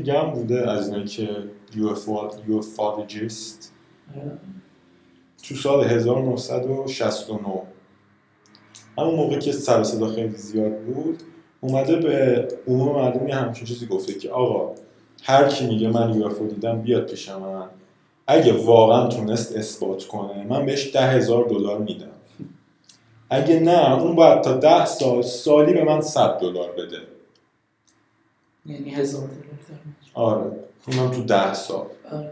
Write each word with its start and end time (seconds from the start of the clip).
دیگه 0.00 0.18
هم 0.18 0.30
بوده 0.30 0.70
از 0.70 0.88
اینایی 0.88 1.06
که 1.06 1.28
یوفالوجیست 2.48 3.72
تو 5.48 5.54
سال 5.54 5.84
1969 5.84 7.62
همون 8.98 9.14
موقع 9.14 9.38
که 9.38 9.52
سر 9.52 9.84
صدا 9.84 10.08
خیلی 10.08 10.36
زیاد 10.36 10.78
بود 10.78 11.22
اومده 11.60 11.96
به 11.96 12.48
عموم 12.68 12.96
مردم 12.96 13.28
یه 13.28 13.34
همچین 13.34 13.66
چیزی 13.66 13.86
گفته 13.86 14.14
که 14.14 14.30
آقا 14.30 14.74
هر 15.22 15.48
کی 15.48 15.66
میگه 15.66 15.88
من 15.88 16.14
یوفو 16.14 16.46
دیدم 16.46 16.82
بیاد 16.82 17.10
پیش 17.10 17.28
من. 17.28 17.68
اگه 18.26 18.52
واقعا 18.52 19.06
تونست 19.06 19.56
اثبات 19.56 20.04
کنه 20.04 20.46
من 20.48 20.66
بهش 20.66 20.94
ده 20.94 21.00
هزار 21.00 21.44
دلار 21.48 21.78
میدم. 21.78 22.06
اگه 23.30 23.60
نه 23.60 24.02
اون 24.02 24.16
باید 24.16 24.40
تا 24.40 24.52
ده 24.52 24.84
سال 24.86 25.22
سالی 25.22 25.72
به 25.72 25.84
من 25.84 26.00
صد 26.00 26.38
دلار 26.38 26.72
بده. 26.72 26.98
یعنی 28.72 28.90
هزار 28.90 29.20
دلار 29.26 29.40
آره. 30.14 30.50
اونم 30.88 31.10
تو 31.10 31.22
ده 31.22 31.54
سال. 31.54 31.86
آره. 32.12 32.30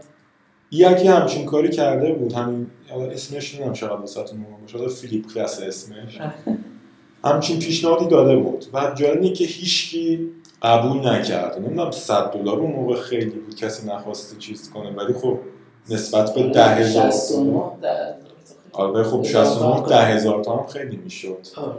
یکی 0.71 1.07
همچین 1.07 1.45
کاری 1.45 1.69
کرده 1.69 2.13
بود. 2.13 2.33
همین 2.33 2.67
اسمش 3.11 3.53
نمی‌دونم 3.53 3.73
چقدر 3.73 3.93
واسهتون 3.93 4.39
مهم 4.39 4.79
حالا 4.79 4.89
فیلیپ 4.89 5.33
کلاس 5.33 5.61
اسمش. 5.61 6.19
همچین 7.25 7.59
پیشنهادی 7.59 8.07
داده 8.07 8.35
بود. 8.35 8.65
و 8.73 8.91
جالبه 8.95 9.29
که 9.29 9.45
هیچکی 9.45 10.31
قبول 10.61 11.07
نکرد. 11.07 11.59
نمی‌دونم 11.59 11.91
100 11.91 12.31
دلار 12.31 12.59
اون 12.59 12.71
موقع 12.71 12.95
خیلی 12.95 13.29
بود. 13.29 13.55
کسی 13.55 13.87
نخواسته 13.87 14.37
چیز 14.37 14.69
کنه. 14.69 14.91
ولی 14.91 15.13
خب 15.13 15.39
نسبت 15.89 16.33
به 16.33 16.43
ده 16.43 16.65
هزار. 16.65 17.11
69 17.11 17.61
ده 17.81 18.15
آره 18.71 19.03
خب 19.03 19.23
69 19.23 19.87
ده 19.89 20.01
هزار 20.01 20.43
تا 20.43 20.57
هم 20.57 20.67
خیلی 20.67 20.97
می‌شد. 20.97 21.47
آره. 21.55 21.75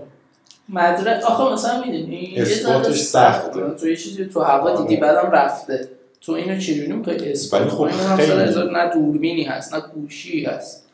مدرک 0.73 1.25
آخه 1.25 1.53
مثلا 1.55 1.85
می‌دونی؟ 1.85 2.35
اثباتش 2.39 2.97
سخته. 3.01 3.61
تو 3.81 3.89
یه 3.89 3.97
چیزی 3.97 4.25
تو 4.25 4.41
هوا 4.41 4.71
آره. 4.71 4.83
دیدی 4.83 4.97
بعدم 5.01 5.31
رفته. 5.31 5.89
تو 6.21 6.33
اینو 6.33 6.59
چجوری 6.61 6.93
می‌خوای 6.93 7.33
اثبات 7.33 7.61
ولی 7.61 7.71
خب 7.71 8.17
خیلی. 8.17 8.71
نه 8.73 8.91
دوربینی 8.95 9.43
هست 9.45 9.75
نه 9.75 9.81
گوشی 9.95 10.45
هست. 10.45 10.87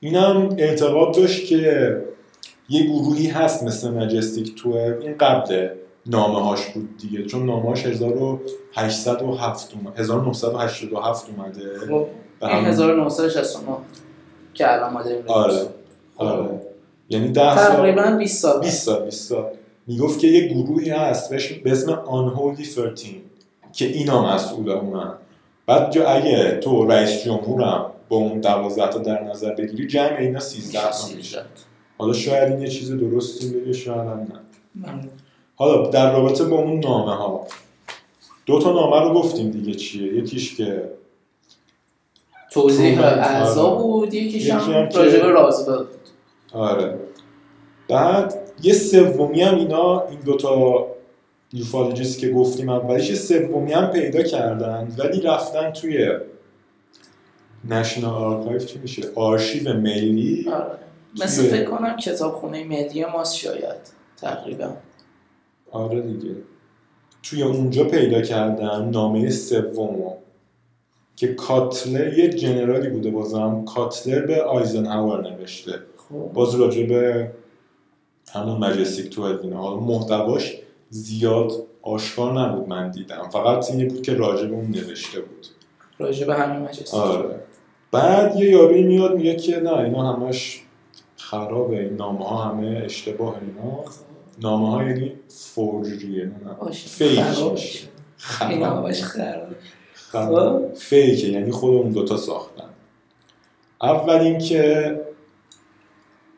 اینم 0.00 0.48
اعتقاد 0.58 1.14
داشت 1.14 1.46
که 1.46 1.96
یه 2.68 2.82
گروهی 2.86 3.26
هست 3.26 3.62
مثل 3.62 3.90
مجستیک 3.90 4.54
تو 4.62 4.68
این 4.68 5.16
قبل 5.18 5.68
نامه 6.06 6.40
هاش 6.48 6.66
بود 6.66 6.96
دیگه. 6.98 7.24
چون 7.26 7.46
نامه 7.46 7.68
هاش 7.68 7.86
1807 7.86 9.74
اومد 9.74 10.00
1987 10.00 11.26
اومده. 11.36 11.78
خب 11.78 12.06
این 12.42 12.50
هم- 12.50 12.64
1969 12.64 13.76
که 14.54 14.72
الان 14.72 14.92
ما 14.92 15.02
داریم 15.02 15.24
آره. 15.26 15.54
آره. 16.16 16.60
یعنی 17.08 17.28
10 17.28 17.56
سال. 17.56 17.66
تقریبا 17.76 18.16
20 18.18 18.42
سال. 18.42 18.60
20 18.60 18.84
سال 18.84 19.04
20 19.04 19.28
سال. 19.28 19.44
می‌گفت 19.86 20.18
که 20.20 20.26
یه 20.26 20.48
گروهی 20.48 20.90
هست 20.90 21.30
بهش- 21.30 21.52
به 21.52 21.72
اسم 21.72 21.92
آنهولی 21.92 22.64
13 22.64 22.92
که 23.72 23.84
اینا 23.86 24.34
مسئول 24.34 24.70
اونن 24.70 25.12
بعد 25.66 25.90
جو 25.92 26.02
اگه 26.06 26.56
تو 26.62 26.84
رئیس 26.86 27.24
جمهورم 27.24 27.86
با 28.08 28.16
اون 28.16 28.40
12 28.40 28.88
تا 28.92 28.98
در 28.98 29.22
نظر 29.24 29.54
بگیری 29.54 29.86
جمع 29.86 30.16
اینا 30.18 30.40
13 30.40 30.78
تا 30.90 31.16
میشه. 31.16 31.42
حالا 31.98 32.12
شاید 32.12 32.52
این 32.52 32.60
یه 32.62 32.68
چیز 32.68 32.90
درستی 32.92 33.50
بگه 33.50 33.72
شاید 33.72 33.98
هم 33.98 34.26
نه. 34.74 35.08
حالا 35.56 35.86
در 35.90 36.12
رابطه 36.12 36.44
با 36.44 36.56
اون 36.56 36.80
نامه 36.80 37.12
ها 37.14 37.46
دو 38.46 38.58
تا 38.58 38.72
نامه 38.72 39.08
رو 39.08 39.14
گفتیم 39.14 39.50
دیگه 39.50 39.74
چیه. 39.74 40.14
یکیش 40.14 40.56
که 40.56 40.90
توضیح. 42.50 43.00
اعضا 43.04 43.70
بود 43.74 44.14
یکیش 44.14 44.42
یکی 44.42 44.50
هم 44.50 44.88
راجب 44.94 45.24
رازول 45.24 45.76
بود 45.78 45.88
آره. 46.56 46.98
بعد 47.88 48.34
یه 48.62 48.72
سومی 48.74 49.42
هم 49.42 49.54
اینا 49.54 50.06
این 50.06 50.20
دوتا 50.20 50.86
ufologist 51.52 52.18
که 52.18 52.30
گفتیم 52.30 52.68
اولیش 52.68 53.10
یه 53.10 53.16
سومی 53.16 53.72
هم 53.72 53.86
پیدا 53.86 54.22
کردن 54.22 54.88
ولی 54.98 55.20
رفتن 55.20 55.70
توی 55.70 56.08
national 57.70 58.24
archive 58.24 58.58
چی 58.58 58.78
میشه؟ 58.78 59.02
آرشیو 59.14 59.74
ملی. 59.74 60.50
آره. 60.50 60.78
مثل 61.22 61.42
فکر 61.42 61.64
کنم 61.64 61.96
کتابخونه 61.96 62.64
ملی 62.64 63.04
ماست 63.04 63.36
شاید 63.36 63.76
تقریبا. 64.16 64.68
آره 65.70 66.00
دیگه. 66.00 66.34
توی 67.22 67.42
اونجا 67.42 67.84
پیدا 67.84 68.22
کردن 68.22 68.88
نامه 68.88 69.30
سومو 69.30 70.12
که 71.16 71.34
کاتلر 71.34 72.18
یه 72.18 72.28
جنرالی 72.28 72.88
بوده 72.88 73.10
بازم. 73.10 73.64
کاتلر 73.64 74.26
به 74.26 74.42
آیزنهاور 74.42 75.30
نوشته. 75.30 75.72
باز 76.34 76.54
راجع 76.54 76.86
به 76.86 77.30
همون 78.32 78.58
مجستیک 78.58 79.10
تو 79.10 79.22
اینا 79.22 79.56
حالا 79.56 79.80
محتواش 79.80 80.56
زیاد 80.90 81.52
آشکار 81.82 82.40
نبود 82.40 82.68
من 82.68 82.90
دیدم. 82.90 83.28
فقط 83.32 83.70
این 83.70 83.88
بود 83.88 84.02
که 84.02 84.14
راجع 84.14 84.46
به 84.46 84.54
اون 84.54 84.66
نوشته 84.66 85.20
بود. 85.20 85.46
راجب 85.98 86.30
همین 86.30 86.68
مجلس 86.68 86.94
آره. 86.94 87.40
بعد 87.92 88.36
یه 88.36 88.50
یاروی 88.50 88.82
میاد 88.82 89.16
میگه 89.16 89.36
که 89.36 89.60
نه 89.60 89.78
اینا 89.78 90.12
همش 90.12 90.62
خرابه. 91.16 91.80
این 91.80 91.96
نامه 91.96 92.24
ها 92.28 92.36
همه 92.36 92.82
اشتباه 92.84 93.36
اینا. 93.40 93.84
نامه 94.38 94.70
ها 94.70 94.84
یعنی 94.84 95.12
فورجریه. 95.28 96.32
fake. 96.72 97.20
خراب. 98.16 98.92
خراب. 99.94 100.74
fake 100.74 101.16
ه 101.16 101.26
یعنی 101.26 101.50
خود 101.50 101.74
اون 101.74 101.90
دوتا 101.90 102.16
ساختن. 102.16 102.68
اول 103.82 104.14
اینکه 104.14 105.00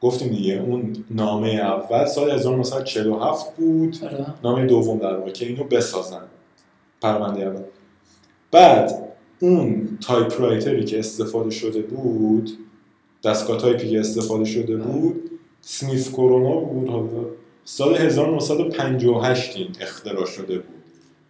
گفتیم 0.00 0.28
دیگه 0.28 0.54
اون 0.54 0.92
نامه 1.10 1.48
اول 1.48 2.06
سال 2.06 2.30
1947 2.30 3.56
بود. 3.56 3.96
آره. 4.04 4.26
نامه 4.44 4.66
دوم 4.66 4.98
در 4.98 5.16
واقع 5.16 5.30
که 5.30 5.46
اینو 5.46 5.64
بسازن. 5.64 6.22
پرونده 7.00 7.42
اول. 7.42 7.62
بعد 8.50 9.08
اون 9.40 9.98
typewriter 10.00 10.40
ی 10.40 10.84
که 10.84 10.98
استفاده 10.98 11.50
شده 11.50 11.82
بود 11.82 12.50
دستگاه 13.24 13.56
تایپی 13.56 13.90
که 13.90 14.00
استفاده 14.00 14.44
شده 14.44 14.76
بود 14.76 15.30
سمیف 15.60 16.12
کرونا 16.12 16.54
بود 16.54 17.26
سال 17.64 17.96
1958 17.96 19.56
این 19.56 19.68
اختراع 19.80 20.26
شده 20.26 20.58
بود. 20.58 20.74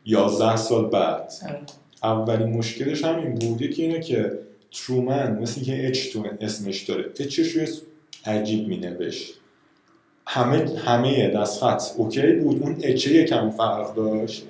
11 0.05 0.57
سال 0.57 0.87
بعد. 0.87 1.33
آره. 1.49 1.61
اولین 2.03 2.49
مشکلش 2.49 3.05
همین 3.05 3.34
بود. 3.34 3.62
یکی 3.62 3.83
اینه 3.83 4.01
که 4.01 4.39
ترومن 4.73 5.39
مثل 5.43 5.61
که 5.61 5.89
اچ 5.89 6.12
تو 6.12 6.25
اسمش 6.41 6.83
داره 6.83 7.05
اچش 7.21 7.49
رو 7.49 7.67
عجیب 8.27 8.69
می 8.69 8.77
نوشت 8.77 9.34
همه 10.27 10.79
همه 10.79 11.29
دستخط 11.29 11.83
اوکی 11.97 12.33
بود 12.33 12.62
اون 12.62 12.77
اچه 12.83 13.15
یکم 13.15 13.51
فرق 13.51 13.95
داشت 13.95 14.45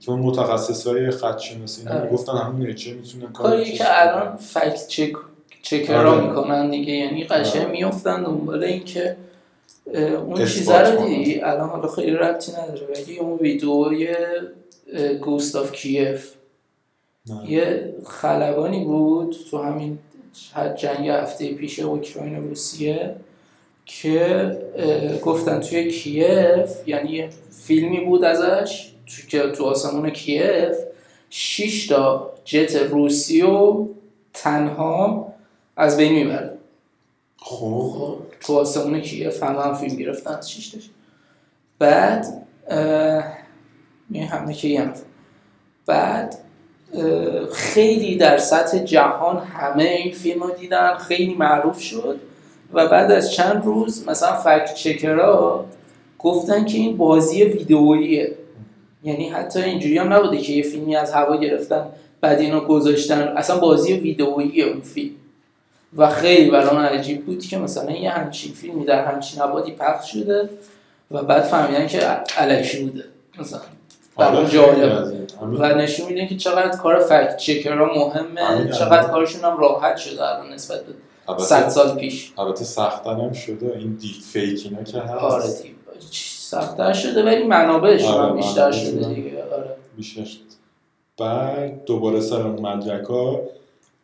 که 0.00 0.10
اون 0.10 0.20
متخصص 0.20 0.86
های 0.86 1.10
خط 1.10 1.38
شناسی 1.38 1.88
آره. 1.88 2.10
گفتن 2.10 2.32
همون 2.32 2.70
اچه 2.70 2.94
می‌تونه 2.94 3.26
کاری 3.32 3.72
که 3.72 3.84
الان 4.02 4.36
فکت 4.36 4.86
چک 4.88 5.12
چکرا 5.62 6.12
آره. 6.12 6.26
می‌کنن 6.26 6.70
دیگه 6.70 6.92
یعنی 6.92 7.24
قشنگ 7.24 7.62
آره. 7.62 7.70
میفتن 7.70 8.22
دنبال 8.22 8.64
اینکه 8.64 9.16
اون 9.94 10.44
چیزا 10.44 10.80
رو. 10.80 11.06
دیدی 11.06 11.40
الان 11.40 11.68
حالا 11.68 11.88
خیلی 11.88 12.10
ربطی 12.10 12.52
نداره 12.52 12.86
ولی 12.86 13.18
اون 13.18 13.38
ویدئوی 13.38 14.08
گوستاف 15.20 15.72
کیف 15.72 16.34
نه. 17.26 17.50
یه 17.50 17.94
خلبانی 18.06 18.84
بود 18.84 19.36
تو 19.50 19.62
همین 19.62 19.98
جنگ 20.76 21.08
هفته 21.08 21.54
پیش 21.54 21.78
اوکراین 21.78 22.38
و 22.38 22.48
روسیه 22.48 23.16
که 23.84 24.58
گفتن 25.24 25.60
توی 25.60 25.90
کیف 25.90 26.88
یعنی 26.88 27.10
یه 27.10 27.28
فیلمی 27.66 28.00
بود 28.00 28.24
ازش 28.24 28.92
تو 29.06 29.26
که 29.28 29.50
تو 29.50 29.64
آسمون 29.64 30.10
کیف 30.10 30.76
6 31.30 31.86
تا 31.86 32.32
جت 32.44 32.76
روسی 32.76 33.42
و 33.42 33.88
تنها 34.32 35.34
از 35.76 35.96
بین 35.96 36.12
می‌بره. 36.12 36.58
خب. 37.36 38.18
تو 38.40 38.58
آسمون 38.58 39.00
کیف 39.00 39.42
هم 39.42 39.56
هم 39.56 39.74
فیلم 39.74 39.96
گرفتن 39.96 40.34
از 40.34 40.52
6 40.52 40.68
تاش 40.68 40.90
بعد 41.78 42.46
این 44.10 44.24
همه 44.24 44.54
که 44.54 44.68
یه. 44.68 44.90
بعد 45.86 46.38
خیلی 47.52 48.16
در 48.16 48.38
سطح 48.38 48.78
جهان 48.78 49.38
همه 49.38 49.84
این 49.84 50.12
فیلم 50.12 50.42
رو 50.42 50.50
دیدن 50.50 50.94
خیلی 50.94 51.34
معروف 51.34 51.80
شد. 51.80 52.20
و 52.72 52.88
بعد 52.88 53.10
از 53.10 53.32
چند 53.32 53.64
روز 53.64 54.08
مثلا 54.08 54.32
فکت 54.32 54.74
چکرها 54.74 55.64
گفتن 56.18 56.64
که 56.64 56.78
این 56.78 56.96
بازی 56.96 57.44
ویدئوییه. 57.44 58.34
یعنی 59.04 59.28
حتی 59.28 59.62
اینجوری 59.62 59.98
هم 59.98 60.12
نبوده 60.12 60.38
که 60.38 60.52
یه 60.52 60.62
فیلمی 60.62 60.96
از 60.96 61.12
هوا 61.12 61.36
گرفتن 61.36 61.86
بعد 62.20 62.40
اینو 62.40 62.60
گذاشتن. 62.60 63.32
اصلا 63.36 63.58
بازی 63.58 63.92
ویدئویی 63.92 64.62
اون 64.62 64.80
فیلم. 64.80 65.14
و 65.96 66.10
خیلی 66.10 66.50
برام 66.50 66.78
عجیب 66.78 67.26
بود 67.26 67.46
که 67.46 67.58
مثلا 67.58 67.92
یه 67.92 68.10
همچین 68.10 68.52
فیلمی 68.52 68.84
در 68.84 69.04
همچین 69.04 69.42
ابعادی 69.42 69.72
پخش 69.72 70.12
شده 70.12 70.48
و 71.10 71.22
بعد 71.22 71.42
فهمیدن 71.42 71.86
که 71.86 72.00
الکی 72.36 72.84
بوده. 72.84 73.04
مثلا. 73.38 73.60
برام 74.16 74.36
آره، 74.36 74.50
جالب 74.50 75.21
و 75.50 75.74
نشون 75.74 76.06
میده 76.08 76.26
که 76.26 76.36
چقدر 76.36 76.76
کار 76.76 76.98
فکت 76.98 77.36
چکرها 77.36 77.86
مهمه 77.86 78.40
همین 78.44 78.70
چقدر 78.70 78.98
الان. 78.98 79.10
کارشون 79.10 79.40
هم 79.44 79.56
راحت 79.56 79.96
شده 79.96 80.22
الان 80.28 80.52
نسبت 80.52 80.80
به 81.36 81.42
100 81.42 81.68
سال 81.68 81.94
پیش. 81.98 82.32
البته 82.38 82.64
سختن 82.64 83.20
هم 83.20 83.32
شده 83.32 83.76
این 83.78 83.92
دیپ 83.94 84.16
فیک 84.32 84.60
اینا 84.64 84.82
که 84.82 85.00
هست. 85.00 85.12
آره 85.12 85.44
سختتر 86.10 86.92
شده 86.92 87.24
ولی 87.24 87.44
منابعشون 87.44 88.10
آره، 88.10 88.28
هم 88.30 88.36
بیشتر 88.36 88.72
شده. 88.72 89.14
دیگه. 89.14 89.44
آره. 89.44 89.76
بیشتر 89.96 90.22
بعد 91.18 91.84
دوباره 91.84 92.20
سر 92.20 92.42
اون 92.46 92.60
مدرک 92.66 93.04
ها 93.04 93.40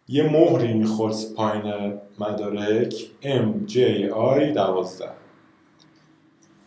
یه 0.08 0.22
مهری 0.22 0.72
می‌خورد 0.74 1.14
پایین 1.36 1.92
مدارک 2.18 2.94
M 3.22 3.70
J 3.70 3.74
I 3.76 4.54
12 4.54 5.08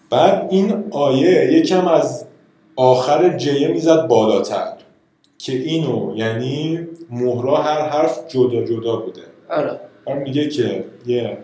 بعد 0.09 0.47
این 0.51 0.83
آیه 0.91 1.53
یکم 1.53 1.88
از 1.88 2.25
آخر 2.75 3.38
جیه 3.38 3.68
می‌زد 3.68 4.07
بالاتر. 4.07 4.77
که 5.38 5.53
اینو 5.53 6.13
یعنی 6.15 6.79
مهرا 7.09 7.57
هر 7.57 7.89
حرف 7.89 8.27
جدا 8.27 8.63
جدا 8.63 8.95
بوده. 8.95 9.21
آره. 9.50 9.79
بعد 10.06 10.18
میگه 10.18 10.50
که 10.50 10.85
یه 11.06 11.38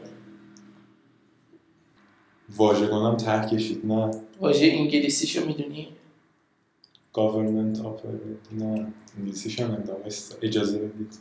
واژگانم 2.57 3.18
ته 3.18 3.56
کشید 3.56 3.85
نه. 3.85 4.12
واژه 4.41 4.68
انگلیسیشو 4.68 5.45
می‌دونی؟ 5.45 5.88
Government 7.13 7.77
operate 7.77 8.53
نه 8.53 8.94
انگلیسیش 9.18 9.59
هم 9.59 9.83
اجازه 10.41 10.77
بدید. 10.77 11.13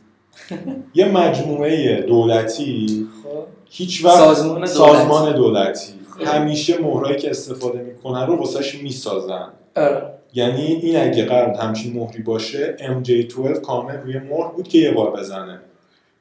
یه 0.93 1.05
مجموعه 1.11 2.01
دولتی. 2.01 3.07
خب. 3.23 3.43
هیچ 3.69 4.05
وقت 4.05 4.17
سازمان 4.17 4.55
دولتی. 4.55 4.73
سازمان 4.73 5.35
دولتی. 5.35 5.93
خب. 6.09 6.21
همیشه 6.27 6.81
مهرایی 6.81 7.17
که 7.17 7.29
استفاده 7.29 7.81
می‌کنن 7.81 8.27
رو 8.27 8.35
واسهش 8.35 8.75
می‌سازن. 8.75 9.49
آره. 9.77 10.17
یعنی 10.33 10.61
این 10.61 10.97
اگه 10.97 11.25
قرار 11.25 11.49
همچین 11.49 11.93
مهری 11.93 12.23
باشه 12.23 12.75
MJ12 12.79 13.59
کامل 13.59 13.97
روی 13.97 14.19
مهر 14.19 14.47
بود 14.47 14.67
که 14.67 14.77
یه 14.77 14.91
بار 14.91 15.11
بزنه. 15.11 15.59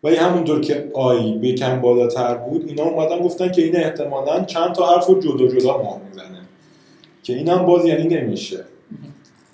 ولی 0.04 0.16
همونطور 0.16 0.60
که 0.60 0.90
آی 0.94 1.32
به 1.32 1.52
کم 1.52 1.80
بالاتر 1.80 2.34
بود 2.34 2.68
اینا 2.68 2.82
اومدن 2.82 3.18
گفتن 3.18 3.52
که 3.52 3.62
این 3.62 3.76
احتمالا 3.76 4.44
چند 4.44 4.72
تا 4.74 4.86
حرف 4.86 5.06
رو 5.06 5.20
جدا 5.20 5.46
جدا 5.46 5.78
مهر 5.78 5.98
می‌زنه. 6.08 6.40
که 7.22 7.32
این 7.32 7.48
هم 7.48 7.66
باز 7.66 7.84
یعنی 7.84 8.08
نمیشه. 8.08 8.64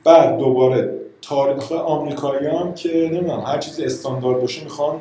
بعد 0.05 0.39
دوباره 0.39 0.95
تاریخ 1.23 1.73
آمریکایی 1.73 2.47
هم 2.47 2.75
که 2.75 3.11
نمی‌دونم 3.13 3.41
هر 3.41 3.59
چیزی 3.59 3.85
استاندارد 3.85 4.41
باشه 4.41 4.65
می‌خوان 4.65 5.01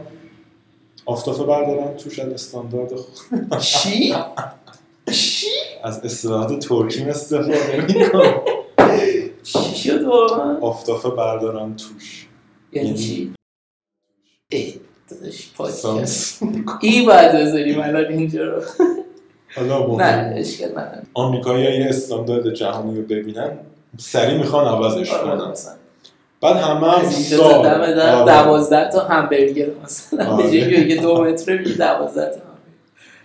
آفتافه 1.06 1.44
بردارن 1.44 1.96
توش 1.98 2.20
از 2.20 2.30
استاندارد 2.34 2.92
چی؟ 3.60 4.14
چی؟ 5.12 5.48
از 5.84 6.06
اصطلاحات 6.06 6.60
ترکیم 6.60 7.08
استفاده 7.08 7.86
می‌کنن. 7.88 8.34
چی 8.34 8.61
شد 10.02 10.08
واقعا؟ 10.08 10.58
آفتافه 10.60 11.10
بردارن 11.10 11.76
توش 11.76 12.28
یعنی 12.72 12.94
چی؟ 12.94 13.34
ای 14.50 14.74
داداش 15.10 15.52
پادکست 15.58 16.44
ای 16.82 17.06
باید 17.06 17.32
بذاریم 17.32 17.82
الان 17.82 18.06
اینجا 18.06 18.44
رو 18.44 18.62
حالا 19.56 19.96
نه 19.98 20.34
اشکال 20.38 20.70
نداره 20.72 21.80
یه 21.80 21.90
استاندارد 21.90 22.54
جهانی 22.54 22.98
رو 22.98 23.04
ببینن 23.04 23.58
سریع 23.98 24.38
می‌خوان 24.38 24.68
عوضش 24.68 25.14
آره، 25.14 25.38
کنن. 25.38 25.54
بعد 26.42 26.56
همه 26.56 26.92
هم 26.92 27.10
سال 27.10 27.64
دم 27.64 27.96
در 27.96 28.16
آره. 28.16 28.26
دوازده 28.26 28.90
تا 28.90 29.00
همبرگر 29.00 29.68
مثلا 29.84 30.26
آره. 30.26 30.44
به 30.44 30.52
جایی 30.52 30.88
که 30.88 31.02
دو 31.02 31.24
متره 31.24 31.58
میگه 31.58 31.74
دوازده 31.74 32.26
تا 32.26 32.36
همبرگر. 32.36 32.52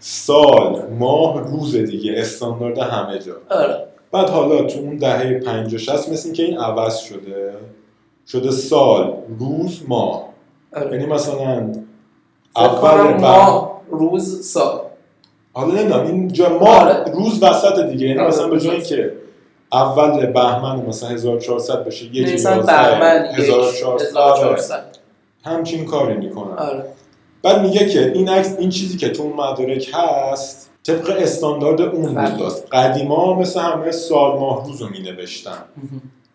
سال 0.00 0.86
ماه 0.98 1.50
روز 1.50 1.76
دیگه 1.76 2.14
استاندارد 2.16 2.78
همه 2.78 3.18
جا 3.18 3.36
آره 3.50 3.86
بعد 4.12 4.30
حالا 4.30 4.62
تو 4.62 4.78
اون 4.78 4.96
دهه 4.96 5.40
50 5.40 5.78
60 5.78 6.08
مثل 6.08 6.32
که 6.32 6.42
این 6.42 6.58
عوض 6.58 6.98
شده 6.98 7.54
شده 8.26 8.50
سال 8.50 9.14
روز 9.38 9.82
ماه 9.88 10.28
آره 10.76 10.92
یعنی 10.92 11.06
مثلا 11.06 11.72
اول 12.56 13.20
ماه 13.20 13.82
روز 13.90 14.46
سال 14.46 14.80
حالا 15.52 15.74
نمی‌دونم 15.74 16.06
اینجا 16.06 16.58
ماه 16.58 16.78
آره. 16.78 17.12
روز 17.12 17.42
وسط 17.42 17.86
دیگه 17.90 18.06
یعنی 18.06 18.18
آره، 18.18 18.28
مثلا 18.28 18.48
به 18.48 18.60
جایی. 18.60 18.82
که 18.82 19.12
اول 19.72 20.26
بهمن 20.26 20.86
مثلا 20.86 21.08
1400 21.08 21.84
بشه 21.84 22.04
یک 22.04 22.34
مثلا 22.34 22.62
بهمن 22.62 23.28
یک 23.32 23.40
1400 23.40 24.16
آره. 24.16 24.40
1400 24.40 24.84
همچین 25.44 25.84
کاری 25.84 26.16
می‌کنن 26.16 26.58
آره 26.58 26.84
بعد 27.42 27.60
میگه 27.62 27.88
که 27.88 28.12
این 28.12 28.28
عکس 28.28 28.56
این 28.58 28.70
چیزی 28.70 28.98
که 28.98 29.08
تو 29.08 29.22
اون 29.22 29.32
مدارک 29.32 29.90
هست 29.94 30.70
طبق 30.86 31.16
استاندارد 31.18 31.80
اون 31.80 32.14
بله. 32.14 32.32
روزاست 32.32 32.68
قدیما 32.72 33.34
مثل 33.34 33.60
همه 33.60 33.90
سال 33.90 34.38
ماه 34.38 34.66
روز 34.66 34.82
رو 34.82 34.88
مینوشتن. 34.88 35.64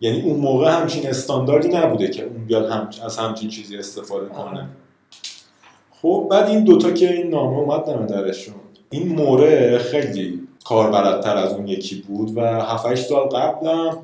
یعنی 0.01 0.21
اون 0.21 0.39
موقع 0.39 0.71
همچین 0.71 1.07
استانداردی 1.07 1.67
نبوده 1.67 2.07
که 2.07 2.23
اون 2.23 2.45
بیاد 2.45 2.69
هم... 2.69 2.89
از 3.05 3.17
همچین 3.17 3.49
چیزی 3.49 3.77
استفاده 3.77 4.25
کنه. 4.25 4.69
خب 6.01 6.27
بعد 6.31 6.49
این 6.49 6.63
دوتا 6.63 6.91
که 6.91 7.13
این 7.13 7.29
نامه 7.29 7.57
اومد 7.57 7.85
دم 7.85 8.05
درشون 8.05 8.55
این 8.89 9.07
موره 9.07 9.77
خیلی 9.77 10.47
کاربلدتر 10.65 11.37
از 11.37 11.53
اون 11.53 11.67
یکی 11.67 12.01
بود 12.07 12.37
و 12.37 12.41
7 12.41 12.95
سال 12.95 13.27
قبلم 13.27 13.97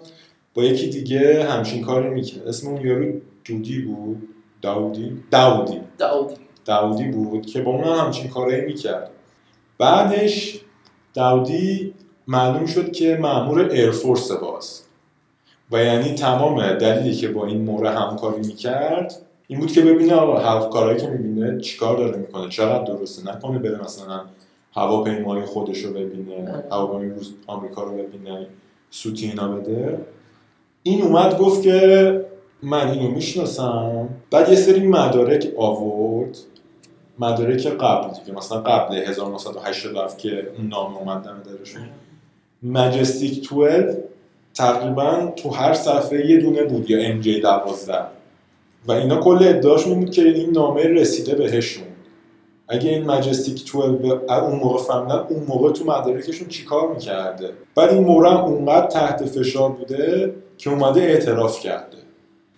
با 0.53 0.63
یکی 0.63 0.87
دیگه 0.87 1.43
همچین 1.49 1.81
کاری 1.81 2.09
می‌کرد. 2.09 2.47
اسم 2.47 2.67
اون 2.67 2.81
یارو 2.81 3.13
دودی 3.45 3.79
بود؟ 3.79 4.29
داودی؟ 4.61 5.23
داودی. 5.31 5.79
داودی. 5.97 6.35
داودی 6.65 7.03
بود 7.03 7.45
که 7.45 7.61
با 7.61 7.71
اون 7.71 7.83
هم 7.83 8.05
همچین 8.05 8.29
کارایی 8.29 8.61
می‌کرد. 8.61 9.11
بعدش 9.77 10.59
داودی 11.13 11.93
معلوم 12.27 12.65
شد 12.65 12.91
که 12.91 13.17
مأمور 13.21 13.59
ایرفورس 13.59 14.31
باز. 14.31 14.83
و 15.71 15.83
یعنی 15.83 16.13
تمام 16.13 16.73
دلیلی 16.73 17.15
که 17.15 17.27
با 17.27 17.45
این 17.45 17.61
موره 17.61 17.89
همکاری 17.89 18.47
می‌کرد 18.47 19.15
این 19.47 19.59
بود 19.59 19.71
که 19.71 19.81
ببینه 19.81 20.13
آقا 20.13 20.37
هر 20.39 20.69
کارهایی 20.69 20.99
که 20.99 21.07
می‌بینه 21.07 21.61
چیکار 21.61 21.97
داره 21.97 22.17
می‌کنه 22.17 22.49
چقدر 22.49 22.83
درسته؟ 22.83 23.31
نکنه 23.31 23.59
بره 23.59 23.83
مثلا 23.83 24.21
هواپیمای 24.73 25.41
خودش 25.41 25.79
رو 25.79 25.93
ببینه 25.93 26.63
هواپیمای 26.71 27.09
روز 27.09 27.33
آمریکا 27.47 27.83
رو 27.83 27.91
ببینه 27.91 28.47
سوتی 28.91 29.25
اینا 29.25 29.47
بده. 29.47 29.99
این 30.83 31.01
اومد 31.01 31.37
گفت 31.37 31.61
که 31.61 32.25
من 32.63 32.91
اینو 32.91 33.11
می‌شناسم. 33.11 34.09
بعد 34.31 34.49
یه 34.49 34.55
سری 34.55 34.87
مدارک 34.87 35.47
آورد. 35.57 36.37
مدارک 37.19 37.67
قبل 37.67 38.13
دیگه 38.19 38.37
مثلا 38.37 38.61
قبل 38.61 38.95
1987 38.95 40.17
که 40.17 40.51
اون 40.57 40.67
نامه 40.67 40.97
اومد 40.97 41.23
درشون 41.23 41.81
مجستیک 42.63 43.49
12 43.49 44.03
تقریبا 44.53 45.33
تو 45.35 45.49
هر 45.49 45.73
صفحه 45.73 46.25
یه 46.25 46.37
دونه 46.37 46.63
بود 46.63 46.89
یا 46.89 47.17
جی 47.17 47.39
12 47.41 47.93
و 48.87 48.91
اینا 48.91 49.19
کل 49.19 49.37
ادعاشون 49.41 49.99
بود 49.99 50.11
که 50.11 50.21
این 50.21 50.51
نامه 50.51 50.83
رسیده 50.83 51.35
بهشون. 51.35 51.83
اگه 52.67 52.89
این 52.89 53.05
مجستیک 53.05 53.71
12 53.71 54.33
اون 54.33 54.59
موقع 54.59 54.83
فهمیدن 54.83 55.15
اون 55.29 55.43
موقع 55.47 55.71
تو 55.71 55.85
مدارکشون 55.85 56.47
چیکار 56.47 56.93
می‌کرده؟ 56.93 57.53
بعد 57.75 57.89
این 57.89 58.03
مورم 58.03 58.37
اونقدر 58.37 58.87
تحت 58.87 59.25
فشار 59.25 59.69
بوده 59.69 60.33
که 60.57 60.69
اومده 60.69 61.01
اعتراف 61.01 61.59
کرده. 61.59 61.97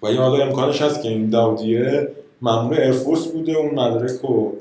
و 0.01 0.07
این 0.07 0.17
حالا 0.17 0.43
امکانش 0.43 0.81
هست 0.81 1.03
که 1.03 1.09
این 1.09 1.29
داودیه 1.29 2.11
مامور 2.41 2.81
ارفورس 2.81 3.27
بوده 3.27 3.51
اون 3.51 3.75
مدارک 3.75 4.21
رو 4.23 4.53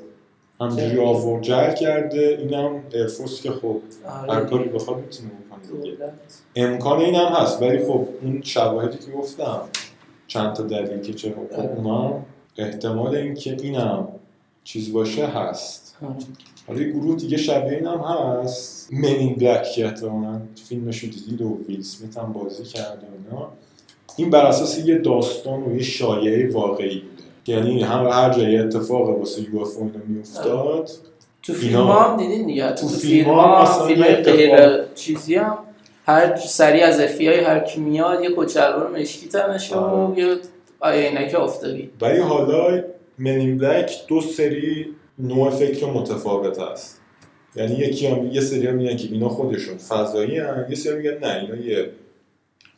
همجوری. 0.61 0.99
آورد 0.99 1.43
جر 1.43 1.75
کرده 1.75 2.39
اینم 2.41 2.83
ارفورس 2.95 3.43
که 3.43 3.51
خب 3.51 3.77
هر 4.07 4.31
آره 4.31 4.45
کاری 4.45 4.69
بخواد 4.69 4.97
می‌تونه 5.01 5.31
بکنه. 5.31 6.13
امکان 6.57 7.01
این 7.01 7.15
هم 7.15 7.33
هست 7.33 7.63
ولی 7.63 7.79
خب 7.79 8.09
اون 8.23 8.43
شواهدی 8.43 8.99
که 8.99 9.13
گفتم 9.13 9.61
چند 10.27 10.53
تا 10.53 10.63
دلیل 10.63 11.01
که 11.01 11.15
چرا 11.15 11.33
خب. 11.57 11.61
اونا 11.61 12.25
احتمال 12.59 13.17
اینکه 13.17 13.57
اینم 13.63 14.09
چیز 14.65 14.93
باشه 14.93 15.27
هست 15.27 15.97
آره. 16.03 16.15
حالا 16.67 16.81
یه 16.81 16.93
گروه 16.93 17.17
دیگه 17.17 17.37
شبیه 17.37 17.73
این 17.73 17.87
هم 17.87 17.99
هست 17.99 18.93
منین 18.93 19.35
بلک 19.35 19.63
که 19.63 19.85
احتمالاً 19.85 20.41
فیلمشو 20.69 21.07
دیدید 21.07 21.43
و 21.43 21.59
ویل 21.69 21.83
سمیت 21.83 22.19
هم 22.19 22.33
بازی 22.33 22.65
کرده 22.65 23.07
و 23.07 23.31
اینا 23.31 23.49
این 24.17 24.31
بر 24.31 24.47
اساس 24.47 24.79
یه 24.79 24.99
داستان 24.99 25.63
و 25.63 25.77
یه 25.77 25.83
شایعه 25.83 26.53
واقعی 26.53 26.99
بوده 27.01 27.18
یعنی 27.49 27.83
هم 27.83 28.07
هر 28.07 28.33
جایی 28.33 28.59
اتفاق 28.59 29.19
واسه 29.19 29.43
یو 29.43 29.61
اف 29.61 29.77
اینا 29.77 29.91
میافتاد 30.07 30.91
تو 31.43 31.53
فیلم 31.53 31.81
هم 31.81 32.17
دیدین 32.17 32.47
دیگه؟ 32.47 32.73
تو, 32.73 32.89
فیلم 32.89 33.31
ها 33.31 33.65
فیلم 33.87 34.05
غیر 34.05 34.85
چیزی 34.95 35.35
هم. 35.35 35.59
هر 36.07 36.37
سری 36.37 36.81
از 36.81 37.01
افی 37.01 37.29
های 37.29 37.41
هر 37.41 37.61
کی 37.61 37.81
میاد 37.81 38.23
یه 38.25 38.31
کچلوار 38.37 38.91
مشکی 38.91 39.29
تنشه 39.29 39.79
و. 39.79 40.15
یه 40.17 40.37
عینک 40.83 41.35
آفتابی. 41.35 41.91
ولی 42.01 42.19
حالا 42.19 42.83
منین 43.19 43.59
بلک 43.59 43.93
دو 44.09 44.21
سری 44.21 44.87
نوع 45.19 45.51
فکر 45.51 45.87
متفاوت 45.87 46.59
است 46.59 47.01
یعنی 47.57 47.75
یکی 47.75 48.07
هم 48.07 48.27
یه 48.33 48.41
سری 48.41 48.67
هم 48.67 48.75
میگن 48.75 48.97
که 48.97 49.09
اینا 49.13 49.29
خودشون 49.29 49.77
فضایی 49.79 50.39
هن. 50.39 50.67
یه 50.69 50.77
سری 50.77 50.97
میگن 50.97 51.19
نه 51.19 51.35
اینا 51.35 51.57
یه 51.57 51.91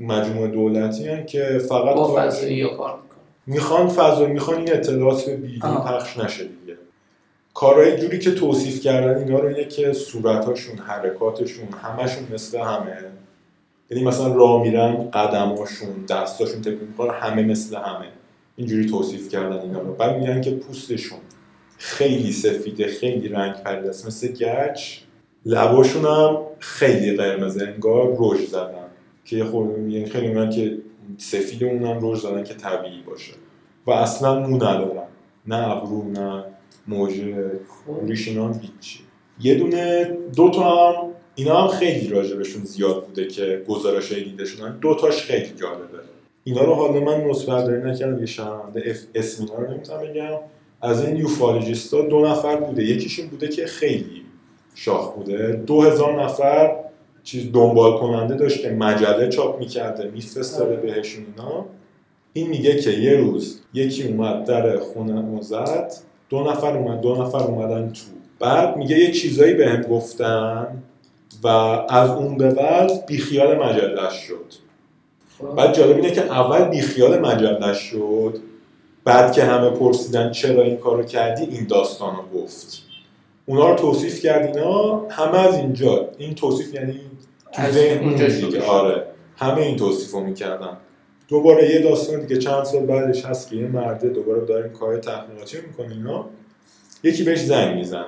مجموعه 0.01 0.49
دولتی 0.49 1.09
هن 1.09 1.27
که 1.27 1.61
فقط 1.69 1.95
با 1.95 2.15
فضایی 2.17 2.69
کار. 2.77 2.99
می‌خوان 3.51 3.89
فضا 3.89 4.27
می‌خوان 4.27 4.57
این 4.57 4.73
اطلاعات 4.73 5.25
به 5.25 5.37
بیرون. 5.37 5.75
پخش 5.75 6.19
نشه 6.19 6.45
دیگه. 6.45 6.79
کارهای 7.55 7.97
جوری 7.97 8.19
که 8.19 8.31
توصیف 8.31 8.81
کردن 8.81 9.19
اینا 9.19 9.39
رو 9.39 9.49
اینه 9.49 9.65
که 9.65 9.93
صورتاشون 9.93 10.79
حرکاتشون 10.79 11.69
همشون 11.83 12.25
مثل 12.35 12.59
همه. 12.59 12.97
یعنی 13.91 14.05
مثلا 14.05 14.35
راه 14.35 14.63
میرن 14.63 15.11
قدماشون 15.11 15.89
دستاشون 16.09 16.63
تکون 16.63 16.89
می‌خوره 16.89 17.13
همه 17.13 17.43
مثل 17.43 17.77
همه. 17.77 18.07
اینجوری 18.57 18.87
توصیف 18.87 19.29
کردن 19.29 19.59
اینا 19.59 19.81
رو. 19.81 19.95
بعد 19.95 20.17
میگن 20.17 20.41
که 20.41 20.51
پوستشون 20.51 21.19
خیلی 21.79 22.33
سفیده 22.33 22.87
خیلی 22.87 23.29
رنگ 23.29 23.55
پریده 23.55 23.89
است. 23.89 24.07
مثل 24.07 24.29
گچ. 24.29 24.99
لباشون 25.47 26.05
هم 26.05 26.39
خیلی 26.59 27.17
قرمزه 27.17 27.65
انگار 27.65 28.17
رژ 28.19 28.49
زدن. 28.49 28.87
که 29.25 29.37
یه 29.37 29.45
خورده 29.45 29.81
میگن 29.81 30.09
خیلی 30.09 30.29
میگن 30.29 30.51
که 30.51 30.79
سفید 31.19 31.65
اونم 31.65 31.99
روش 31.99 32.23
دادن 32.23 32.45
که 32.45 32.55
طبیعی 32.55 33.03
باشه. 33.03 33.33
و 33.87 33.91
اصلا 33.91 34.41
مو 34.41 34.57
ندارن 34.57 35.07
نه 35.47 35.71
ابرو 35.71 36.11
نه 36.11 36.45
موجه 36.89 37.51
خب. 37.69 38.07
ریشینان 38.07 38.61
هیچی. 38.61 39.01
یه 39.41 39.55
دونه 39.55 40.05
دو 40.37 40.51
تا 40.51 40.93
هم 40.93 41.11
اینا 41.35 41.63
هم 41.63 41.69
خیلی 41.69 42.09
راجبشون 42.09 42.65
زیاد 42.65 43.07
بوده 43.07 43.27
که 43.27 43.65
گزارش 43.69 44.13
دیده 44.13 44.45
شدن. 44.45 44.79
دو 44.81 44.95
تاش 44.95 45.23
خیلی 45.23 45.51
جالبه. 45.61 45.99
اینا 46.45 46.65
رو 46.65 46.75
حالا 46.75 47.01
من 47.01 47.25
نصبرداری 47.25 47.91
نکردم 47.91 48.21
یه 48.21 48.27
شنونده 48.27 48.97
اسم 49.15 49.45
اینا 49.45 49.59
رو 49.59 49.71
نمی‌تونم 49.73 50.01
بگم. 50.01 50.39
از 50.83 51.05
این 51.05 51.17
یوفالوژیستا 51.17 52.03
دو 52.03 52.21
نفر 52.21 52.57
بوده. 52.57 52.85
یکیشون 52.85 53.27
بوده 53.27 53.49
که 53.49 53.67
خیلی 53.67 54.23
شاخ 54.75 55.15
بوده. 55.15 55.63
دو 55.67 55.83
هزار 55.83 56.23
نفر 56.25 56.77
چیز 57.25 57.53
دنبال 57.53 57.99
کننده 57.99 58.35
داشته 58.35 58.71
مجله 58.71 59.29
چاپ 59.29 59.59
می‌کرده 59.59 60.11
میفرستاده 60.11 60.77
بهشون 60.77 61.25
اینا. 61.37 61.65
این 62.33 62.49
میگه 62.49 62.81
که 62.81 62.91
یه 62.91 63.17
روز 63.17 63.61
یکی 63.75 64.09
اومد 64.09 64.45
در 64.45 64.79
خونه 64.79 65.41
زد 65.41 65.93
دو 66.29 66.41
نفر 66.41 66.77
اومد 66.77 67.01
دو 67.01 67.15
نفر 67.17 67.39
اومدن 67.39 67.93
تو. 67.93 68.01
بعد 68.39 68.77
میگه 68.77 68.99
یه 68.99 69.11
چیزایی 69.11 69.55
بهم 69.55 69.83
گفتن 69.83 70.83
و 71.45 71.49
از 71.89 72.11
اون 72.11 72.37
به 72.37 72.55
بعد 72.55 73.07
بیخیال 73.07 73.59
مجلش 73.59 74.13
شد. 74.13 74.53
خب. 75.39 75.55
بعد 75.55 75.75
جالب 75.75 75.97
اینه 75.97 76.11
که 76.11 76.21
اول 76.21 76.65
بیخیال 76.65 77.19
مجلش 77.19 77.79
شد 77.79 78.39
بعد 79.05 79.33
که 79.33 79.45
همه 79.45 79.71
پرسیدن 79.71 80.31
چرا 80.31 80.63
این 80.63 80.77
کارو 80.77 81.03
کردی 81.03 81.43
این 81.45 81.67
داستان 81.67 82.17
رو 82.17 82.41
گفت. 82.41 82.90
اونا 83.51 83.71
رو 83.71 83.75
توصیف 83.77 84.21
کرد 84.21 84.57
اینا 84.57 85.07
همه 85.09 85.39
از 85.49 85.55
اینجا. 85.55 86.09
این 86.19 86.35
توصیف 86.35 86.75
یعنی 86.75 87.01
تو 87.53 87.63
از 87.63 87.75
ذهن. 87.75 88.61
آره. 88.69 89.07
همه 89.37 89.61
این 89.61 89.77
توصیف 89.77 90.13
رو 90.13 90.21
می‌کردن. 90.21 90.77
دوباره 91.29 91.71
یه 91.71 91.81
داستان 91.81 92.21
دیگه 92.21 92.41
چند 92.41 92.65
سال 92.65 92.87
بعدش 92.87 93.25
هست 93.25 93.51
که 93.51 93.57
یه 93.57 93.67
مرده 93.67 94.09
دوباره 94.09 94.45
داره 94.45 94.65
این 94.65 94.73
کار 94.73 94.99
تحقیقاتی 94.99 95.57
می‌کنه 95.67 95.95
اینا. 95.95 96.27
یکی 97.03 97.23
بهش 97.25 97.41
زنگ 97.41 97.75
می‌زنه. 97.75 98.05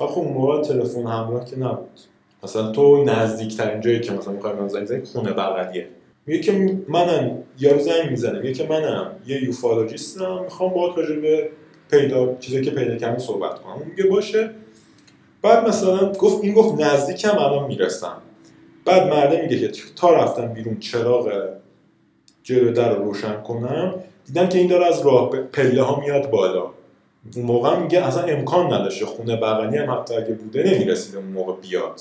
و 0.00 0.06
خب 0.06 0.20
اون 0.20 0.32
موقع 0.32 0.62
تلفن 0.62 1.06
همراه 1.06 1.44
که 1.44 1.58
نبود. 1.58 2.00
مثلا 2.42 2.72
تو 2.72 3.04
نزدیکترین 3.04 3.80
جایی 3.80 4.00
که 4.00 4.12
مثلا 4.12 4.32
می‌خوای 4.32 4.52
من 4.52 4.68
زنگ 4.68 4.82
بزنی 4.82 5.04
خونه 5.04 5.32
بغلیه. 5.32 5.88
میگه 6.26 6.40
که 6.40 6.78
منم 6.88 7.38
یارو 7.58 7.78
زنگ 7.78 8.10
می‌زنه. 8.10 8.38
میگه 8.38 8.54
که 8.54 8.66
منم 8.68 9.10
یه 9.26 9.44
یوفالوژیستم. 9.44 10.40
می‌خوام 10.42 10.74
باهات 10.74 10.98
راجع 10.98 11.14
به 11.14 11.50
پیدا 11.90 12.34
چیزی 12.34 12.62
که 12.62 12.70
پیدا 12.70 12.96
کردم 12.96 13.18
صحبت 13.18 13.58
کنم. 13.58 13.72
اون 13.72 13.86
میگه 13.86 14.04
باشه. 14.04 14.50
بعد 15.42 15.68
مثلا 15.68 16.12
گفت 16.12 16.44
این 16.44 16.54
گفت 16.54 16.80
نزدیکم 16.80 17.38
الان 17.38 17.66
می‌رسم. 17.66 18.16
بعد 18.84 19.06
مرده 19.08 19.42
میگه 19.42 19.68
که 19.68 19.82
تا 19.96 20.10
رفتم 20.14 20.46
بیرون 20.46 20.78
چراغ 20.78 21.32
جلو 22.42 22.72
در 22.72 22.94
رو 22.94 23.04
روشن 23.04 23.42
کنم 23.42 23.94
دیدم 24.26 24.48
که 24.48 24.58
این 24.58 24.68
داره 24.68 24.86
از 24.86 25.06
راه 25.06 25.30
پله 25.30 25.82
ها 25.82 26.00
میاد 26.00 26.30
بالا. 26.30 26.70
اون 27.36 27.44
موقع 27.44 27.78
میگه 27.78 28.06
اصلا 28.06 28.22
امکان 28.22 28.72
نداشته 28.72 29.06
خونه 29.06 29.36
بغلی 29.36 29.76
هم 29.76 29.90
حتی 29.90 30.14
اگه 30.14 30.34
بوده 30.34 30.62
نمی‌رسیده 30.62 31.18
اون 31.18 31.26
موقع 31.26 31.52
بیاد. 31.60 32.00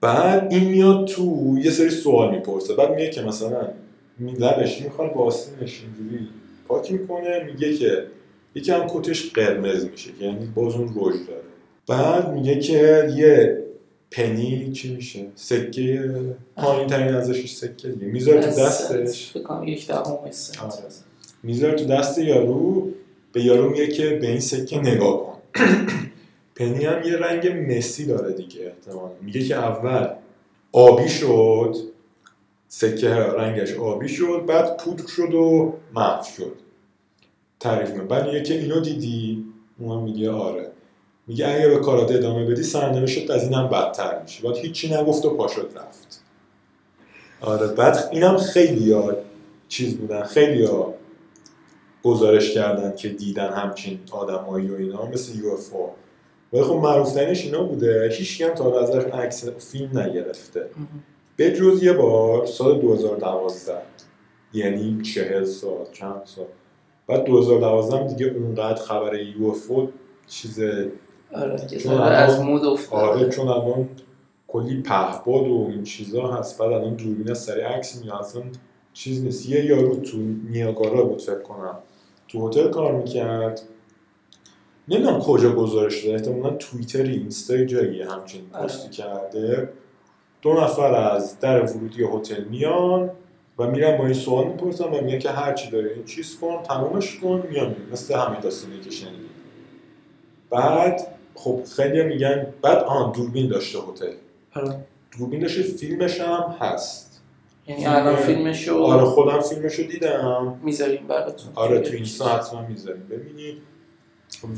بعد 0.00 0.52
این 0.52 0.64
میاد 0.64 1.06
تو 1.06 1.54
یه 1.58 1.70
سری 1.70 1.90
سوال 1.90 2.30
می‌پرسه. 2.30 2.74
بعد 2.74 2.90
میگه 2.90 3.10
که 3.10 3.22
مثلا 3.22 3.68
لبش 4.38 4.82
می‌خواد 4.82 5.12
با 5.12 5.24
آستینش 5.24 5.82
اینجوری 5.82 6.28
پاک 6.68 6.92
می‌کنه 6.92 7.44
میگه 7.44 7.74
که 7.76 8.06
یکم 8.54 8.86
کتش 8.88 9.32
قرمز 9.32 9.84
میشه 9.84 10.10
یعنی 10.20 10.46
باز 10.46 10.74
اون 10.74 10.88
رژ 10.88 11.14
داره. 11.28 11.44
بعد 11.86 12.32
میگه 12.32 12.58
که 12.58 13.12
یه 13.16 13.64
پنی 14.10 14.72
چی 14.72 14.94
میشه؟ 14.94 15.26
سکه 15.34 16.14
پایین 16.56 16.86
ترین 16.86 17.14
ازش 17.14 17.54
سکه 17.54 17.88
دیگه. 17.88 18.06
می‌ذاره 18.06 18.40
تو 18.40 18.46
دستش. 18.46 19.36
یک 19.66 19.90
آره. 19.90 20.72
می‌ذاره 21.42 21.74
تو 21.74 21.84
دست 21.84 22.18
یارو 22.18 22.90
به 23.32 23.44
یارو 23.44 23.70
میگه 23.70 23.86
که 23.86 24.10
به 24.10 24.26
این 24.26 24.40
سکه 24.40 24.78
نگاه 24.78 25.18
کن. 25.26 25.34
پنی 26.56 26.84
هم 26.84 27.02
یه 27.04 27.16
رنگ 27.16 27.72
مسی 27.72 28.06
داره 28.06 28.32
دیگه 28.32 28.60
احتمال 28.66 29.10
میگه 29.22 29.44
که 29.44 29.54
اول 29.56 30.08
آبی 30.72 31.08
شد 31.08 31.76
سکه 32.68 33.08
رنگش 33.08 33.74
آبی 33.74 34.08
شد 34.08 34.44
بعد 34.48 34.76
پودر 34.76 35.06
شد 35.06 35.34
و 35.34 35.74
محو 35.94 36.24
شد. 36.36 36.63
تعریف 37.64 37.90
می‌کنه 37.90 38.06
بعد 38.06 38.26
میگه 38.26 38.42
که 38.42 38.54
اینو 38.54 38.80
دیدی؟ 38.80 39.44
اون 39.78 39.98
هم 39.98 40.04
میگه 40.04 40.30
آره. 40.30 40.70
میگه 41.26 41.48
اگه 41.48 41.68
به 41.68 41.76
کارات 41.76 42.12
ادامه 42.12 42.44
بدی 42.44 42.62
سرنوشت 42.62 43.30
از 43.30 43.42
این 43.42 43.54
هم 43.54 43.68
بدتر 43.68 44.22
میشه. 44.22 44.42
بعد 44.42 44.56
هیچی 44.56 44.94
نگفت 44.94 45.24
و 45.24 45.36
پاشد 45.36 45.70
رفت. 45.76 46.22
آره 47.40 47.66
بعد 47.66 48.08
اینم 48.12 48.36
خیلی 48.36 48.92
ها 48.92 49.12
چیز 49.68 49.96
بودن. 49.96 50.22
خیلی 50.22 50.64
ها 50.64 50.94
گزارش 52.02 52.54
کردن 52.54 52.96
که 52.96 53.08
دیدن 53.08 53.52
همچین 53.52 53.98
آدمایی 54.10 54.70
و 54.70 54.74
اینا 54.74 55.06
مثل 55.06 55.38
یو 55.38 55.48
اف 55.48 55.72
ولی 56.52 56.62
خب 56.62 56.74
معروفترینش 56.74 57.44
اینا 57.44 57.62
بوده. 57.62 58.10
هیچ 58.18 58.40
هم 58.40 58.54
تا 58.54 58.80
ازش 58.80 59.04
عکس 59.04 59.48
فیلم 59.48 59.98
نگرفته. 59.98 60.70
به 61.36 61.52
جز 61.52 61.82
یه 61.82 61.92
بار 61.92 62.46
سال 62.46 62.80
2012 62.80 63.74
یعنی 64.52 65.02
چهل 65.02 65.44
سال 65.44 65.86
چند 65.92 66.22
سال. 66.24 66.46
بعد 67.06 67.24
2012 67.24 67.96
هم 67.96 68.06
دیگه 68.06 68.26
اونقدر 68.26 68.82
خبر 68.82 69.14
یو 69.14 69.46
اف 69.46 69.70
چیز 70.26 70.60
آره 71.32 71.66
چون 71.66 71.92
از 71.98 72.40
مود 72.40 72.64
افتاده 72.64 73.02
آره 73.02 73.28
چون 73.28 73.48
الان 73.48 73.88
کلی 74.48 74.82
پهباد 74.82 75.48
و 75.48 75.66
این 75.70 75.82
چیزا 75.82 76.26
هست. 76.26 76.58
بعد 76.58 76.72
الان 76.72 76.94
دوربین 76.94 77.34
سری 77.34 77.60
عکس 77.60 78.02
میاد. 78.02 78.16
اصلا 78.16 78.42
چیز 78.92 79.24
نیست. 79.24 79.48
یه 79.48 79.64
یارو 79.64 79.96
تو 79.96 80.16
نیاگارا 80.50 81.04
بود 81.04 81.22
فکر 81.22 81.42
کنم. 81.42 81.78
تو 82.28 82.48
هتل 82.48 82.68
کار 82.68 82.92
می‌کرد. 82.92 83.62
نمی‌دونم 84.88 85.20
کجا 85.20 85.52
گزارش 85.52 86.04
داده 86.04 86.14
احتمالا 86.14 86.50
توییتری 86.56 87.12
اینستا 87.12 87.64
جایی 87.64 88.02
همچین 88.02 88.40
آره. 88.52 88.64
پستی 88.64 88.88
کرده. 88.90 89.68
دو 90.42 90.52
نفر 90.52 90.94
از 90.94 91.40
در 91.40 91.62
ورودی 91.62 92.04
هتل 92.04 92.44
میان. 92.44 93.10
و 93.58 93.66
میرن 93.66 93.96
با 93.96 94.04
این 94.04 94.14
سوال 94.14 94.46
می‌پرسن 94.46 94.84
و 94.84 95.00
میگن 95.00 95.18
که 95.18 95.30
هر 95.30 95.52
چی 95.52 95.70
داره 95.70 95.90
این 95.94 96.04
چیز 96.04 96.38
کن 96.40 96.62
تمامش 96.62 97.18
کن 97.18 97.44
میان 97.50 97.76
مثل 97.92 98.14
همه 98.14 98.40
داستانی 98.40 98.80
که 98.80 98.90
شنیدیم 98.90 99.30
بعد 100.50 101.06
خب 101.34 101.60
خیلی 101.76 102.02
میگن 102.02 102.46
بعد 102.62 102.78
آن 102.78 103.12
دوربین 103.12 103.48
داشته 103.48 103.78
هتل. 103.78 104.12
آره. 104.54 104.76
دوربین 105.18 105.40
داشته 105.40 105.62
فیلمش 105.62 106.20
هم 106.20 106.54
هست. 106.60 107.22
یعنی 107.66 107.86
الان 107.86 108.16
فیلمش 108.16 108.68
آره 108.68 109.04
خودم 109.04 109.40
فیلمش 109.40 109.74
رو 109.74 109.84
دیدم. 109.84 110.58
می‌ذاریم 110.62 111.06
براتون. 111.06 111.52
آره 111.54 111.80
تو 111.80 111.92
اینستا 111.94 112.28
حتما 112.28 112.66
می‌ذاریم. 112.66 113.06
ببینید 113.10 113.58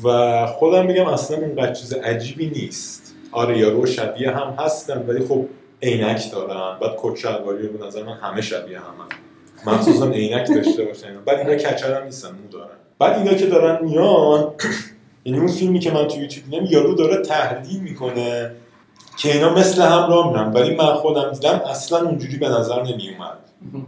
و 0.04 0.46
خودم 0.46 0.86
میگم 0.86 1.06
اصلا 1.06 1.36
اونقدر 1.36 1.72
چیز 1.72 1.92
عجیبی 1.92 2.50
نیست. 2.50 3.14
آره 3.32 3.58
یارو 3.58 3.86
شبیه 3.86 4.30
هم 4.30 4.54
هستن 4.58 5.06
ولی 5.06 5.26
خب 5.26 5.46
عینک 5.82 6.32
دارن. 6.32 6.78
بعد 6.80 6.90
کت 7.02 7.16
شلواری 7.16 7.68
به 7.68 7.86
نظر 7.86 8.02
من 8.02 8.12
همه 8.12 8.40
شبیه 8.40 8.78
هم 8.78 8.94
مخصوصا 9.66 10.10
عینک 10.10 10.48
داشته 10.54 10.84
باشن. 10.84 11.14
بعد 11.26 11.38
اینا 11.38 11.54
کچل 11.54 11.94
هم 11.94 12.04
نیستن 12.04 12.28
مو 12.28 12.48
دارن. 12.50 12.76
بعد 12.98 13.18
اینا 13.18 13.34
که 13.34 13.46
دارن 13.46 13.84
میان 13.84 14.52
یعنی 15.24 15.38
اون 15.38 15.48
فیلمی 15.48 15.78
که 15.78 15.90
من 15.90 16.08
تو 16.08 16.20
یوتیوب 16.20 16.50
دیدم 16.50 16.66
یارو 16.70 16.94
داره 16.94 17.22
تحلیل 17.22 17.80
می‌کنه 17.80 18.52
که 19.18 19.32
اینا 19.32 19.54
مثل 19.54 19.82
هم 19.82 20.10
راه 20.10 20.28
میرن 20.32 20.52
ولی 20.52 20.76
من 20.76 20.94
خودم 20.94 21.30
دیدم 21.30 21.60
اصلا 21.70 21.98
اونجوری 21.98 22.36
به 22.36 22.48
نظر 22.48 22.82
نمیومد 22.82 23.38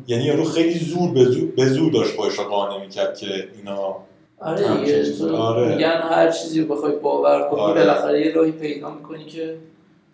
یعنی 0.06 0.24
یارو 0.24 0.44
خیلی 0.44 0.78
زور 0.78 1.10
به 1.10 1.24
زور, 1.24 1.50
به 1.56 1.66
زور 1.66 1.92
داشت 1.92 2.16
خودش 2.16 2.38
رو 2.38 2.44
قانع 2.44 2.80
می‌کرد 2.80 3.18
که 3.18 3.48
اینا 3.56 3.96
آره 4.40 4.76
دیگه 4.84 5.32
آره. 5.32 5.74
میگن 5.74 6.00
هر 6.10 6.30
چیزی 6.30 6.60
رو 6.60 6.74
بخوای 6.74 6.92
باور 6.96 7.48
کنی 7.50 7.60
آره. 7.60 7.80
بالاخره 7.80 8.26
یه 8.26 8.34
راهی 8.34 8.52
پیدا 8.52 8.90
می‌کنی 8.90 9.24
که 9.24 9.56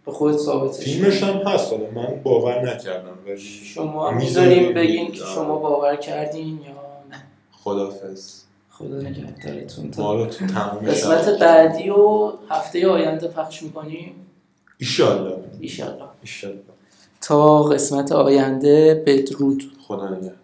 به 0.07 0.13
خودت 0.13 0.39
ثابتش 0.39 0.85
فیلمش. 0.85 1.23
هم 1.23 1.37
هست 1.37 1.73
حالا 1.73 1.91
من 1.91 2.21
باور 2.23 2.75
نکردم 2.75 3.19
ولی 3.27 3.39
شما 3.39 4.11
می‌ذاریم 4.11 4.75
بگین. 4.75 5.13
که 5.13 5.25
آره. 5.25 5.35
شما 5.35 5.59
باور 5.59 5.97
کردین 5.97 6.47
یا 6.47 6.73
نه. 7.11 7.23
خدافز 7.53 8.41
خدا 8.71 8.97
نگهدارتون 8.97 9.91
تا 9.91 10.03
ما 10.03 10.15
رو 10.15 10.27
تو 10.27 10.47
تموم 10.47 10.87
قسمت 10.87 11.39
بعدی 11.41 11.91
و 11.91 12.33
هفته 12.51 12.89
آینده 12.89 13.29
پخش 13.29 13.63
می‌کنیم. 13.63 14.15
ایشالله. 14.79 15.37
ایشالله. 15.61 16.05
ایشالله. 16.23 16.59
تا 17.21 17.63
قسمت 17.63 18.13
آینده 18.13 19.03
بدرود. 19.07 19.63
خدا 19.89 20.09
نگهدار. 20.09 20.35